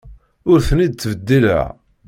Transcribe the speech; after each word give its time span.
Ur 0.51 0.59
ten-id-ttbeddileɣ. 0.67 1.67